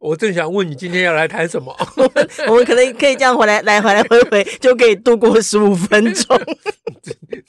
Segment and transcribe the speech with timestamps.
[0.00, 1.74] 我正想问你今天要来谈什么？
[2.48, 6.40] 我们可能可以这样回来来回来回回，就可以度过十五分钟。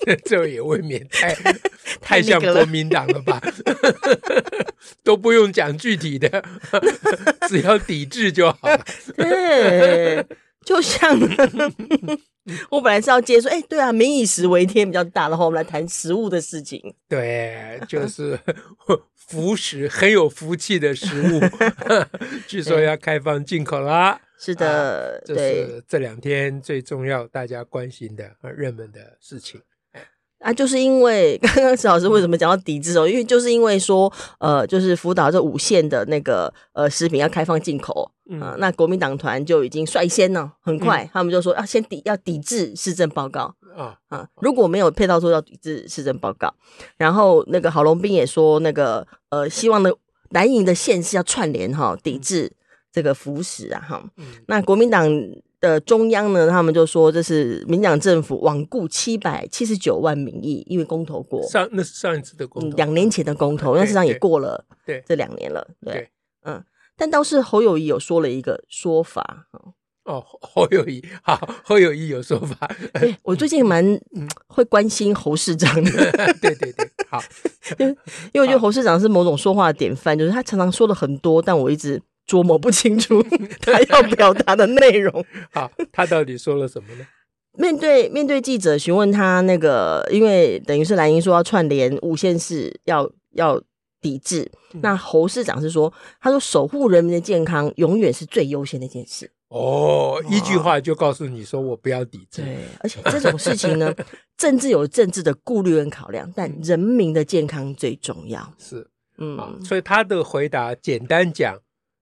[0.05, 1.33] 这 这也未免太
[2.01, 3.41] 太像国民党了吧？
[5.03, 6.43] 都不用讲具体的，
[7.47, 8.85] 只要抵制就好了。
[9.15, 10.25] 对，
[10.65, 11.17] 就像
[12.69, 16.93] 我本来是要接说，哎，对啊，民以食为天比较大，然后我们来谈食物的事情。
[17.07, 18.39] 对，就是。
[19.31, 21.39] 福食很有福气的食物，
[22.49, 24.19] 据说要开放进口啦。
[24.37, 29.61] 是的，啊、这是这两天最重要、大家关心的、热门的事情。
[30.41, 33.07] 啊，就是因为 刚刚石老师为什么讲到抵制哦？
[33.07, 44.27] 因为就是因为说，呃，就是福岛这五县的那个呃食品要开放进口，嗯、呃，那国民党团就已经率先呢，很快、嗯、他们就说要先抵要抵制市政报告啊啊！
[44.41, 46.51] 如果没有配套说要抵制市政报告，
[46.97, 49.91] 然后那个郝龙斌也说那个呃，希望呢
[50.31, 52.51] 蓝营的县市要串联哈，抵制
[52.91, 54.03] 这个福食啊哈。
[54.17, 55.07] 嗯、那国民党。
[55.61, 66.09] 的中央呢，他们就说这是民党政府罔顾七百七十九万民意，因为公投过上，那是上一次的公投，两年前的公投，那实际上也过了，对，这两年了，对，对。
[66.45, 66.63] 嗯，
[66.97, 69.45] 但倒是侯友谊有说了一个说法，
[70.05, 72.67] 哦，侯友谊，好，侯友谊有说法，
[72.99, 73.85] 对我最近蛮
[74.49, 75.91] 会关心侯市长的，
[76.41, 77.21] 对对对，好，
[77.77, 77.95] 因为
[78.33, 82.01] 因为我觉得侯市长是某种说话的典范，就是他常常说了很多，但我一直。
[82.27, 83.21] 琢磨不清楚
[83.61, 85.25] 他要表达的内容。
[85.51, 87.05] 好，他到底说了什么呢？
[87.57, 93.61] 面对面对记者询问他那个，因为等于是蓝营说要串联五县市要要
[93.99, 99.29] 抵制，嗯、那侯市长是说，他说守护人民的健康永远是最优先的一件事。
[99.49, 102.41] 哦，一句话就告诉你说我不要抵制。
[102.41, 103.93] 对，而且这种事情呢，
[104.37, 108.53] 政治有政治的顾虑跟考量，但人民的健康最重要。
[108.57, 111.59] 是，嗯，所以他的回答简单讲。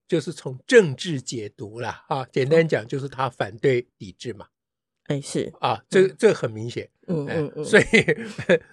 [0.10, 4.48] 就是从政治解读了啊，简单讲就是他反对抵制嘛，
[5.06, 7.86] 哎是啊，这这很明显，嗯嗯嗯，所以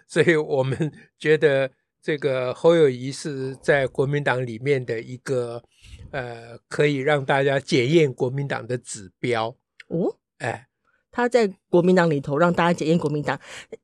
[0.09, 1.71] 所以我们觉得
[2.01, 5.63] 这个侯友谊是在国民党里面的一个
[6.11, 9.55] 呃，可以让大家检验国民党的指标
[9.89, 10.69] 哦，哎，
[11.11, 13.39] 他在国民党里头让大家检验国民党，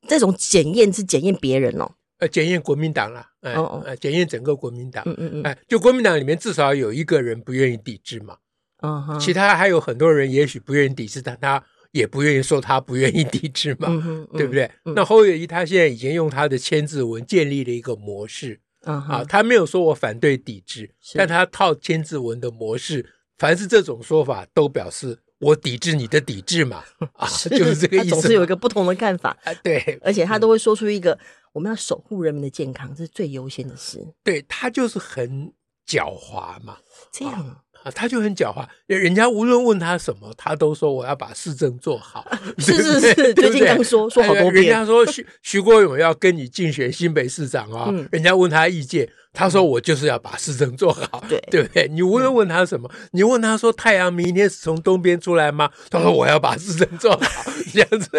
[0.09, 1.97] 这种检验是检验别人哦。
[2.23, 8.37] 呃，检验国民党了，哎，哦哦，检验整个国民党，嗯嗯嗯，哎，就国民党里面至少有一个人不愿意抵制嘛，
[8.83, 13.89] 嗯哼，其他还有很多人也许不愿意抵制，但他也不愿意说他不愿意抵制嘛，
[14.37, 14.71] 对不对？
[14.85, 23.05] 嗯，那侯友宜他现在已经用他的千字文建立了一个模式，嗯，啊，他没有说我反对抵制，但他套千字文的模式，
[23.37, 26.83] 凡是这种说法都表示我抵制你的抵制嘛，
[27.15, 31.19] 啊，就是这个意思，总是有一个不同的看法，啊，对，而且他都会说出一个。
[31.53, 34.03] 我们要守护人民的健康，这是最优先的事。
[34.25, 35.53] 对，他就是很
[35.87, 36.79] 狡猾嘛，
[37.13, 38.67] 这样啊，啊，他就很狡猾。
[38.87, 42.21] 人家无论问他什么，他都说我要把市政做好。
[42.31, 44.65] 啊、是是是，最近刚说说好多遍。
[44.65, 49.07] 人家说徐徐国勇要跟你竞选新北市长啊、哦，嗯、人家问他意见。
[49.35, 51.89] 他说：“我就是要把市政做好，对对不对？
[51.89, 55.71] 你无论问他什么，你问他说太阳明天是从东边出来吗？
[55.89, 58.11] 他说我要把市政做好， 这样子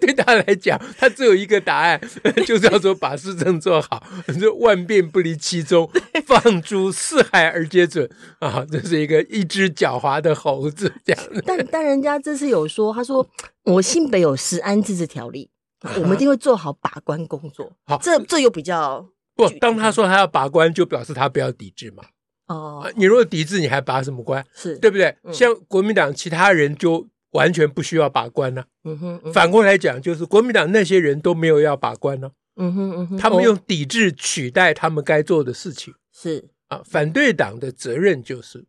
[0.00, 2.00] 对他来讲，他只有一个答案，
[2.46, 4.00] 就是要说把市政做好，
[4.40, 5.90] 就万变不离其宗，
[6.26, 8.08] 放诸四海而皆准
[8.38, 8.64] 啊！
[8.70, 11.22] 这是一个一只狡猾的猴子，这样。
[11.44, 13.26] 但但人家这次有说，他说
[13.64, 15.50] 我新北有食安自治条例，
[15.96, 17.72] 我们一定会做好把关工作。
[17.84, 19.04] 好，这这又比较。”
[19.36, 22.02] 不，当他说他要拔关，就表示他不要抵制嘛。
[22.46, 24.44] 哦，你如果抵制，你还拔什么关？
[24.54, 25.14] 是对不对？
[25.32, 28.64] 像国民党其他人就完全不需要把关呢。
[28.84, 29.32] 嗯哼。
[29.32, 32.30] 反过来讲，就是国民党那些人都没有要把关呢。
[32.56, 33.18] 嗯哼嗯哼。
[33.18, 35.92] 他们用抵制取代他们该做的事情。
[36.14, 38.64] 是啊，反对党的责任就是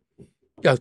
[0.62, 0.76] 要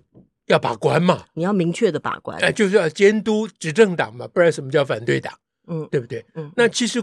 [0.47, 1.23] 要把关嘛。
[1.35, 2.37] 你要明确的把关。
[2.39, 5.33] 哎，就是要监督执政党嘛，不然什么叫反对党？
[5.67, 6.25] 嗯，对不对？
[6.33, 7.01] 嗯，那其实。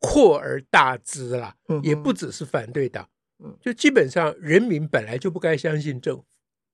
[0.00, 3.08] 扩而大之了，嗯、也不只是反对党，
[3.42, 6.24] 嗯，就基本上人民本来就不该相信政府，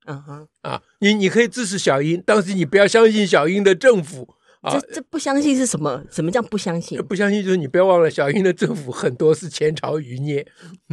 [0.07, 6.05] 嗯哼，啊，你你可以支持小英，但是你不要相信小英的政府啊，这这不相信是什么？
[6.11, 6.99] 什么叫不相信？
[7.05, 7.43] 不相信？
[7.45, 10.47] 就是你不要忘了，小英的政府很多是前朝余孽，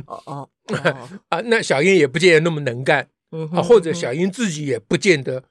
[0.06, 1.10] 哦哦， 哦。
[1.30, 5.44] 啊，那小英也不见得那么能干，嗯，啊，或者小英自己也不见得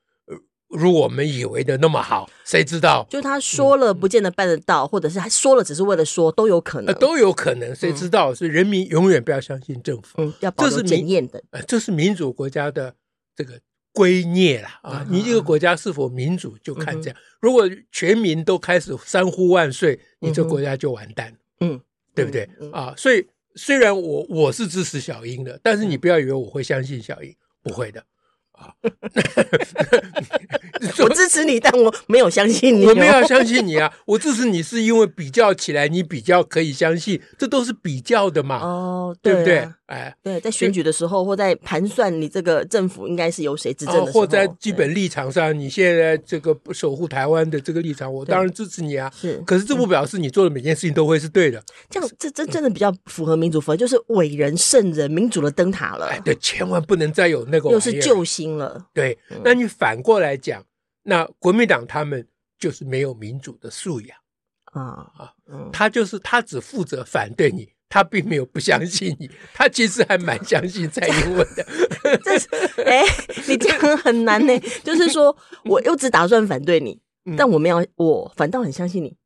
[0.69, 3.07] 如我们以为的那么好，谁知道？
[3.09, 8.35] 就他说了不见得办得到，嗯、或者是他说了只是为了说，都有可能，呃、都有可能，谁知道？
[8.35, 12.95] 所以人民永远不要相信政府，嗯，要保持检验的，呃，这是民主国家的
[13.35, 13.59] 这个
[13.93, 15.07] 圭臬了啊！
[15.09, 17.19] 你一个国家是否民主，就看这样。
[17.19, 21.81] 嗯、如果全民都开始三呼万岁，你这国家就完蛋，嗯，
[22.15, 22.49] 对不对？
[22.73, 28.05] 啊，所以虽然我我是支持小英的，但是你不要以为我会相信小英，不会的。
[31.03, 32.87] 我支持你，但我没有相信你。
[32.87, 33.93] 我没有相信你啊！
[34.07, 38.59] 我支持你是因为比较起来，你比较可以相信，这都是比较的嘛。
[38.59, 39.69] 哦，对不对？
[39.89, 49.11] 哎，对，在选举的时候，或在盘算你这个政府应该是由谁执政的时候，或在基本立场上，你现在这个守护台湾的这个立场，我当然支持你啊。
[49.17, 51.63] 是，可是这不表示你做的每件事情都会是对的。
[51.91, 56.07] 这样，这这真的比较符合民主风，就是伟人圣人民主的灯塔了。
[56.07, 58.87] 哎，对，千万不能再有那个又是救星了。
[58.93, 60.65] 对，那你反过来讲。
[61.05, 62.27] 那国民党他们
[62.59, 64.19] 就是没有民主的素养
[64.65, 65.33] 啊啊！
[65.73, 71.67] 他就是他只负责反对你，他并没有不相信你，他其实还蛮相信蔡英文的。
[72.23, 72.47] 这是
[72.83, 73.03] 哎，
[73.47, 74.59] 你这样很难呢。
[74.85, 77.01] 就是说，我又只打算反对你，
[77.37, 79.17] 但我没有，我反倒很相信你。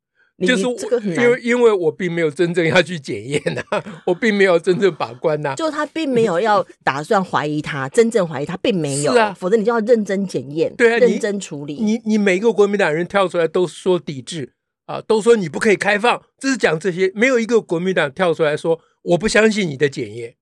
[0.47, 3.61] 就是这个很难因为因为我并没有真正要去检验呐，
[4.05, 5.53] 我并没有真正把关呐。
[5.55, 9.13] 就他并没有要打算怀疑他，真正怀疑他并没有。
[9.13, 11.75] 是啊，否则你就要认真检验，对啊，认真处理。
[11.75, 14.53] 你你每一个国民党人跳出来都说抵制
[14.85, 20.35] 啊，都说你不可以开放，这是讲这些，没有一个国民党跳出来说我不相信你的检验。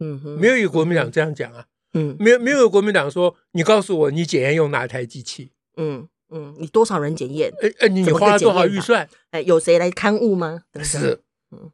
[0.00, 1.66] 嗯哼，没有一个国民党这样讲啊。
[1.94, 5.52] 嗯，没有没有一个国民党说你告诉我你检验用哪台机器？
[5.76, 6.08] 嗯。
[6.34, 7.52] 嗯，你多少人检验？
[7.60, 9.06] 哎哎，你花了多少预算？
[9.32, 10.62] 哎，有谁来勘误吗？
[10.82, 11.70] 是，嗯，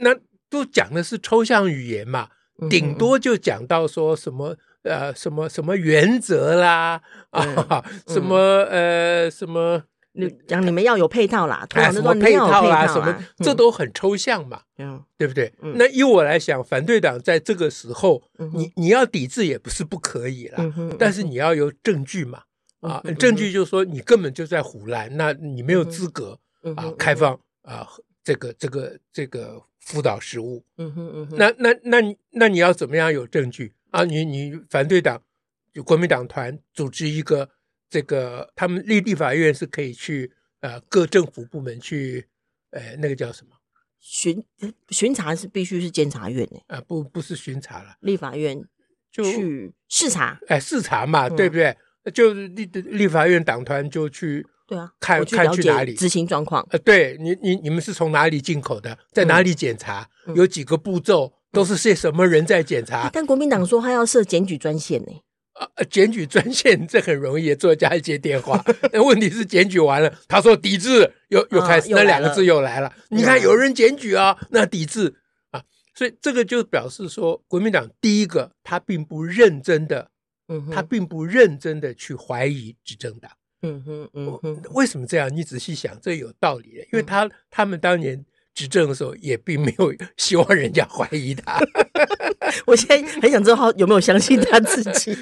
[0.00, 0.16] 那
[0.48, 2.28] 都讲的是抽象语言嘛，
[2.68, 7.00] 顶多就讲到说什么呃什么什么原则啦
[7.30, 15.52] 啊，什么呃什么，你讲你们要有配套啦，什么配套啦，什么这都很抽象嘛，嗯，对不对？
[15.76, 18.22] 那依我来想，反对党在这个时候，
[18.52, 20.64] 你你要抵制也不是不可以啦，
[20.98, 22.42] 但是你要有证据嘛。
[22.80, 26.38] 啊，证据就是说你根本就在胡乱，那你没有资格
[26.74, 27.86] 啊开放啊
[28.24, 30.64] 这个这个这个辅导实务。
[30.78, 34.04] 嗯哼嗯哼，那那那你那你要怎么样有证据啊？
[34.04, 35.20] 你你反对党
[35.74, 37.50] 就国民党团组织一个
[37.90, 42.26] 这个，他们立立法院是可以去呃各政府部门去
[42.70, 43.50] 呃那个叫什么
[43.98, 44.42] 巡
[44.88, 48.64] 巡查是必须是监察院的啊不不是巡查了，立法院
[49.12, 51.76] 就去视察哎视察嘛对不对？
[52.14, 56.66] 就立立法院党团就去对啊，看看去哪里执行状况。
[56.70, 63.10] 呃，对你你你们是从哪里进口的，在哪里检查，有几个步骤，都是些什么人在检查？
[63.12, 65.12] 但国民党说他要设检举专线呢。
[65.12, 65.18] 啊，
[65.88, 68.64] 检举专线这很容易，作家接电话。
[68.92, 72.92] 那问题是检举完了，他说抵制，又又开始那两个字又来了。
[73.08, 75.14] 你看有人检举啊，那抵制
[75.50, 75.62] 啊，
[75.94, 80.10] 所以这个就表示说，国民党第一个他并不认真的。
[80.72, 83.30] 他并不认真的去怀疑执政党。
[83.62, 85.32] 嗯哼，嗯哼，为什么这样？
[85.32, 86.82] 你仔细想，这有道理的。
[86.86, 88.26] 因为他他们当年
[88.60, 91.58] 执政的时候，也并没有希望人家怀疑他。
[92.66, 95.16] 我现在很想知道他有没有相信他自己。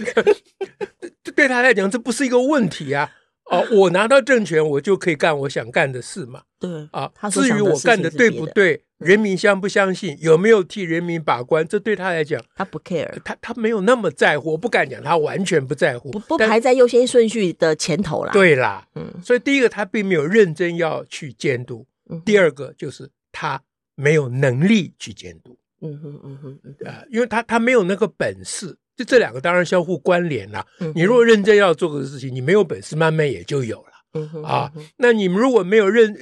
[1.37, 3.13] 对他来讲，这不是一个问题啊。
[3.45, 6.43] 哦，我拿到政权，我就可以干我想干的事嘛。
[6.59, 14.51] 对啊，至于我干的对不对，人民相不相信，有没有替人民把关，这对他来讲，他不 care，他他没有那么在乎。
[14.51, 18.33] 我不敢讲他完全不在乎，不不排在优先顺序的前头啦。
[18.33, 21.87] 对啦，嗯，所以第一个他并没有认真要去监督，
[22.25, 23.63] 第二个就是他
[23.95, 25.57] 没有能力去监督。
[25.81, 28.77] 嗯哼嗯哼啊，因为他他没有那个本事。
[28.97, 30.67] 就这两个当然相互关联了。
[30.93, 34.43] 你如果认真要做个事情，你没有本事，慢慢也就有了。
[34.45, 36.13] 啊，那你们如果没有认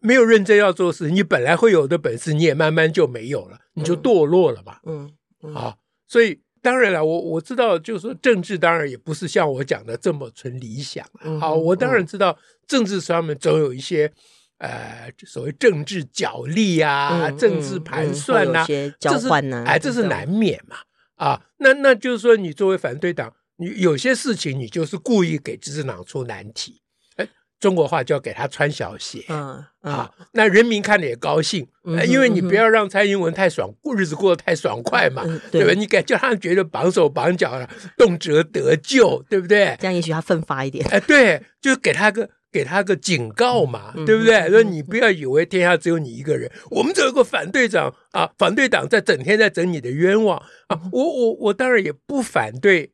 [0.00, 4.76] 没有认真要做事，你本来会有的本事，你也慢慢就没有了，你就堕落了嘛。
[4.86, 5.10] 嗯，
[5.52, 5.74] 啊，
[6.06, 11.04] 所以当然了，我我知道，就是说政治当然也不是像我讲的这么纯理想。
[11.40, 14.12] 好，我当然知道政治上面总有一些
[14.60, 18.64] 呃所谓政治角力啊，政治盘算呐，
[18.98, 19.28] 这是
[19.66, 20.76] 哎，这是难免嘛。
[21.16, 26.80] 啊，那那就是说，你作为反对党，你有些事情你就是故意给执政党出难题，
[27.16, 35.74] 哎，中国话叫给他穿小鞋，嗯，嗯啊，那人民看着也高兴，嗯，因为你不要让蔡英文太爽，过日子过得太爽快嘛，对吧？
[35.74, 39.76] 你给叫他觉得绑手绑脚了，动辄得救，对不对？
[39.78, 42.30] 这样也许他奋发一点，哎，对，就给他个。
[42.52, 44.48] 给他个警告嘛，对不对？
[44.48, 50.36] 说你不要以为天下只有你一个人，我们这有个反对长啊，反对党在整天在整你的冤枉
[50.68, 50.80] 啊。
[50.92, 52.92] 我我我当然也不反对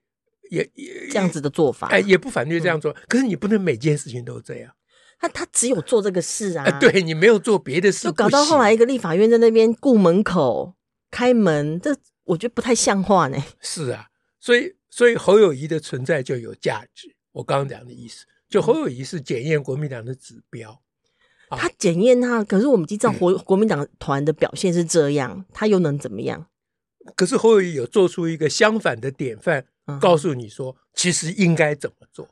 [0.51, 2.93] 也也这样子的做法，哎，也不反对这样做。
[2.93, 4.73] 嗯、可是你不能每件事情都这样。
[5.19, 10.75] 他他只有做这个事啊，啊对你没有做别的事，就搞到后来一个立法院在那边顾门口
[11.11, 13.43] 开门，这我觉得不太像话呢。
[13.61, 14.09] 是啊，
[14.39, 17.17] 所以所以侯友谊的存在就有价值。
[17.33, 20.83] 我刚刚讲的意思，就侯友谊是检验国民党的指标。
[21.51, 26.47] 他检验他，可是我们知道国国民党团的表现是这样，嗯、他又能怎么样？
[27.15, 32.29] 可是侯友谊有做出一个相反的典范，嗯、告诉你说，其实应该怎么做。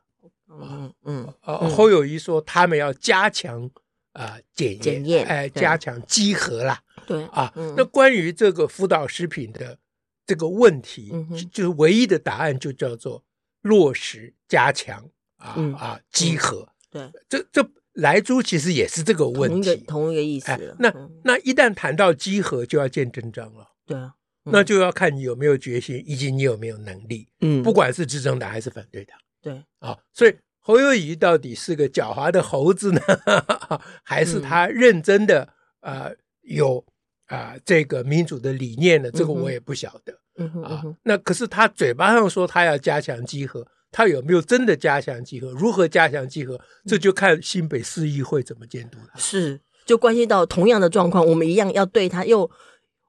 [0.49, 3.71] 嗯嗯呃，侯友谊说他们要加强
[4.13, 6.83] 啊检验，检验，哎，加强稽核啦。
[7.07, 9.79] 对啊，那关于这个辅导食品的
[10.27, 11.13] 这个问题，
[11.53, 13.25] 就是唯一的答案就叫做
[13.63, 15.09] 落实加强
[15.45, 16.69] 啊啊集合。
[16.91, 20.77] 对，这这莱猪其实也是这个问题，同一个意思。
[20.79, 20.93] 那
[21.25, 23.69] 那一旦谈到集合，就要见真章了。
[23.87, 27.29] 对啊，那就要看你有没有决心，以及你有没有能力。
[27.41, 29.19] 嗯，不管是执政党还是反对党。
[29.43, 33.01] 对啊，所以侯友谊到底是个狡猾的猴子呢，
[34.03, 35.43] 还是他认真的
[35.81, 36.79] 啊、呃、有
[37.27, 39.11] 啊、呃、这个民主的理念呢？
[39.11, 40.19] 这个我也不晓得。
[40.63, 45.53] 啊，那可是他嘴巴上说他要加强稽核，他有没有真的加强稽核？
[45.53, 46.61] 如何加强稽核？
[46.85, 49.19] 这就看新北市议会怎么监督他。
[49.19, 52.51] 是，就关系到同样的状况，我们一样要对他又。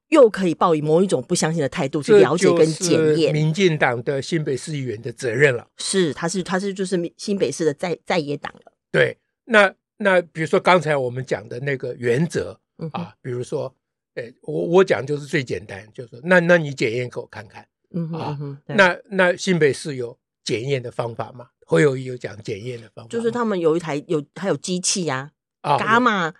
[0.09, 5.67] 又可以抱以某一种不相信的态度去了解跟检验，民进党的新北市议员的责任了。
[5.77, 8.71] 是，他是他是就是新北市的在在野党了。
[8.91, 13.75] 对，那那比如说刚才我们讲的那个原则、嗯、啊，比如说，
[14.13, 20.15] 哎，我我讲就是最简单，就是那那你检验给我看看，嗯哼啊，嗯哼那那新北市有
[20.45, 21.49] 检验的方法嘛？
[21.65, 26.33] 侯友谊有讲检验的方法，就是他们有一台有还有机器呀、啊，伽马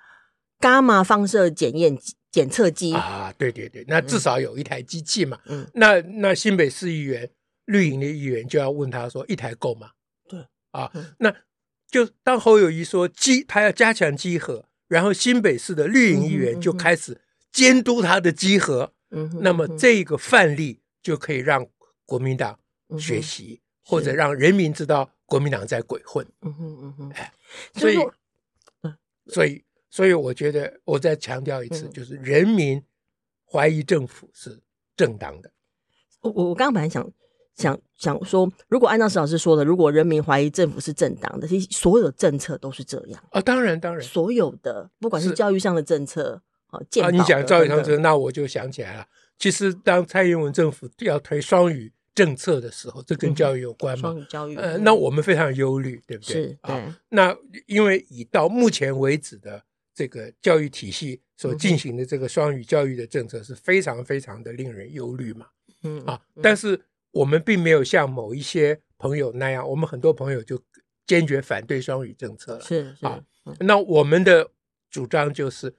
[0.61, 1.97] 伽马放射检验。
[2.31, 5.39] 检测机啊，对对对，那至少有一台机器嘛。
[5.45, 7.29] 嗯，那那新北市议员
[7.63, 9.91] 绿营的议员就要问他说，一台够吗？
[10.27, 11.33] 对啊，那
[11.89, 17.21] 就当侯友谊说机，他要加强稽核，然后新北市的绿营议员就开始
[17.53, 18.91] 监督他的稽核。
[19.11, 21.65] 嗯，那么这个范例就可以让
[22.05, 22.59] 国民党
[22.99, 26.25] 学习，或者让人民知道国民党在鬼混。
[26.41, 27.31] 嗯哼嗯哼，哎，
[27.75, 27.95] 所以，
[29.27, 29.63] 所以。
[29.87, 32.83] 所以我觉得，我再强调一次，就是人民
[33.49, 34.59] 怀疑政府是
[34.97, 35.49] 正当的。
[36.19, 37.09] 我我我刚刚本来想
[37.55, 43.39] 想想说，如果按照石老师说的，如果人民怀疑政府是正当的，其实所有的政策都是这样啊。
[43.39, 49.07] 当然当然，所有的不管是教育上的政策啊，啊，你讲教育上的政策，那我就想起来了。
[49.39, 54.01] 其实当蔡英文政府要推双语政策的时候，这跟教育有关吗？
[54.01, 56.33] 双语教育，呃，那我们非常忧虑，对不对？
[56.33, 56.93] 是，对。
[57.09, 59.63] 那因为以到目前为止的。
[59.97, 65.47] 这个教育体系所进行的这个双语教育的政策是非常非常的令人忧虑嘛，
[65.83, 66.77] 嗯啊，但是
[67.11, 70.61] 我们并没有像某一些朋友那样，我们很多朋友就
[71.07, 73.23] 坚决反对双语政策了，是啊，
[73.61, 74.51] 那我们的
[74.91, 75.73] 主张就是，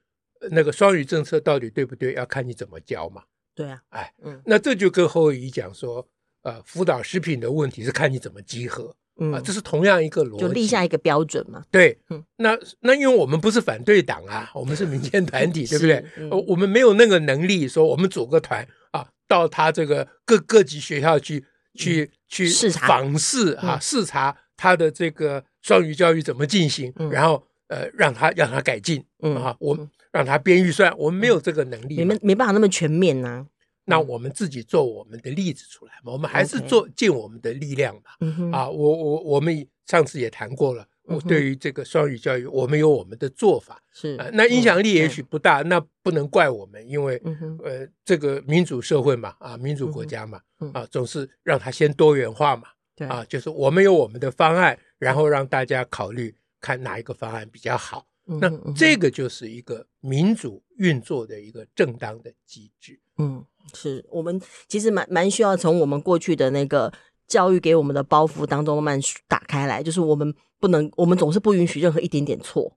[0.51, 3.25] 那个双语政策到底对不对，要看你怎么教嘛，
[3.55, 6.09] 对啊，哎，嗯，那这就跟侯友宜讲说，
[6.47, 8.95] 呃，辅导食品的问题是看你怎么集合。
[9.33, 11.65] 啊，这是同样一个逻辑，就立下一个标准嘛。
[11.71, 16.05] 对，嗯，那那因为我们不是反对党啊，我们是民间团体， 对不对？
[16.19, 21.43] 嗯，我们没有那个能力说我们组个团啊，到他这个各各级学校去
[21.75, 33.47] 去去视察访视啊，视察他的这个双语教育怎么进行，然后呃让他让他改进，嗯啊，我让他编预算，我们没有这个能力，没没办法那么全面呐。
[33.87, 38.03] 那我们自己做我们的例子出来嘛，我们还是做尽我们的力量嘛。
[38.21, 38.55] Okay.
[38.55, 43.81] 啊，我我我们上次也谈过了，我对于这个双语教育，我们有我们的做法。
[43.93, 47.23] 是，那影响力也许不大，那不能怪我们，因为
[47.63, 50.41] 呃，这个民主社会嘛，啊，民主国家嘛，
[50.75, 52.69] 啊，总是让它先多元化嘛。
[52.97, 58.05] 对，啊，就是我们有我们的方案，然后让大家考虑看哪一个方案比较好。
[58.27, 63.01] 那这个就是一个民主运作的一个正当的机制。
[63.19, 63.45] 嗯。
[63.75, 66.93] 是我们其实蛮蛮需要从我们过去的那个
[67.27, 72.77] 教育给我们的包袱当中慢慢打开来，就是我们不能，我们总是不允许任何一点点错。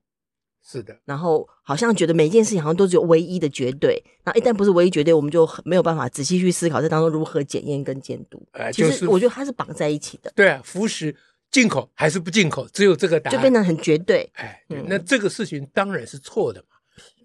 [0.60, 8.44] 是的，然后好像觉得每一件事情好像都只有唯一的绝对，那一旦不是唯一绝对，我们就没有办法仔细去思考这当中如何检验跟监督。
[8.50, 10.32] 哎，其实我觉得它是绑在一起的。
[10.34, 11.14] 对啊，服食
[11.50, 14.30] 进口还是不进口，只有这个答案，就变得很绝对。
[14.34, 16.66] 哎，对，那这个事情当然是错的嘛。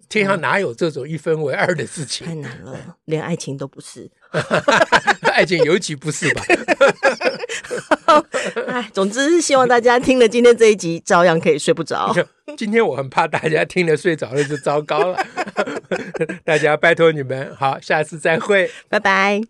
[0.08, 2.24] 天上哪有这种一分为二的事情？
[2.26, 4.08] 太难了，连爱情都不是，
[5.34, 6.42] 爱情尤其不是吧？
[8.68, 12.14] 哎，总之是希望大家听了今天这一集，照样可以睡不着。
[12.56, 15.18] 今天我很怕大家听了睡着了就糟糕了，
[16.44, 19.42] 大家拜托你们，好，下次再会，拜拜。